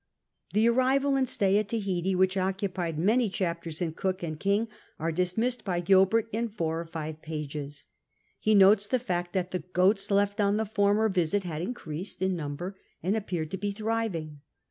Tlio 0.55 0.73
arrival 0.75 1.15
and 1.15 1.29
stay 1.29 1.59
at 1.59 1.69
Tahiti, 1.69 2.15
urhicli 2.15 2.41
occupy 2.41 2.91
many 2.93 3.29
chapters 3.29 3.83
in 3.83 3.93
Cook 3.93 4.23
and 4.23 4.39
King, 4.39 4.67
are 4.97 5.11
dismissed 5.11 5.63
by 5.63 5.79
Gilbert 5.79 6.27
in 6.33 6.49
four 6.49 6.79
or 6.81 6.87
five 6.87 7.21
pages. 7.21 7.85
He 8.39 8.55
notes 8.55 8.87
the 8.87 8.97
fact 8.97 9.33
that 9.33 9.51
the 9.51 9.59
goats 9.59 10.09
left 10.09 10.41
on 10.41 10.57
the 10.57 10.65
former 10.65 11.07
visit 11.07 11.43
had 11.43 11.61
increased 11.61 12.19
in 12.19 12.35
number 12.35 12.75
and 13.03 13.15
appeared 13.15 13.51
to 13.51 13.57
be 13.57 13.69
thriving. 13.71 14.41